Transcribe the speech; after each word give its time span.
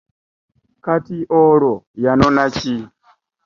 Kati 0.83 1.17
olwo 1.41 1.73
yanona 2.03 2.43
ki? 2.57 2.75